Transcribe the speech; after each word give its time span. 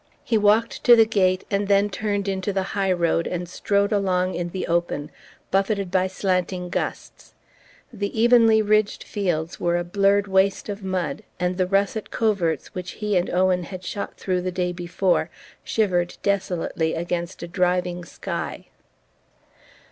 He 0.23 0.35
walked 0.35 0.83
to 0.85 0.95
the 0.95 1.05
gate 1.05 1.43
and 1.51 1.67
then 1.67 1.87
turned 1.91 2.27
into 2.27 2.51
the 2.51 2.63
high 2.73 2.91
road 2.91 3.27
and 3.27 3.47
strode 3.47 3.91
along 3.91 4.33
in 4.33 4.49
the 4.49 4.65
open, 4.65 5.11
buffeted 5.51 5.91
by 5.91 6.07
slanting 6.07 6.69
gusts. 6.69 7.35
The 7.93 8.09
evenly 8.19 8.63
ridged 8.63 9.03
fields 9.03 9.59
were 9.59 9.77
a 9.77 9.83
blurred 9.83 10.25
waste 10.25 10.69
of 10.69 10.81
mud, 10.83 11.21
and 11.39 11.55
the 11.55 11.67
russet 11.67 12.09
coverts 12.09 12.73
which 12.73 12.93
he 12.93 13.15
and 13.15 13.29
Owen 13.29 13.65
had 13.65 13.83
shot 13.83 14.17
through 14.17 14.41
the 14.41 14.51
day 14.51 14.71
before 14.71 15.29
shivered 15.63 16.17
desolately 16.23 16.95
against 16.95 17.43
a 17.43 17.47
driving 17.47 18.03
sky. 18.03 18.69